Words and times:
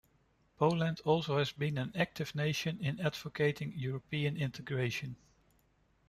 Poland 0.57 0.99
also 1.05 1.37
has 1.37 1.51
been 1.51 1.77
an 1.77 1.91
active 1.95 2.33
nation 2.33 2.79
in 2.83 2.99
advocating 2.99 3.71
European 3.77 4.35
integration. 4.35 5.15